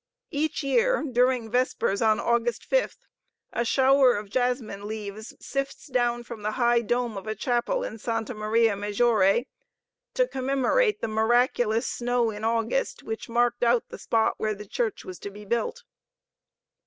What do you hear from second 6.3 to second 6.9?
the high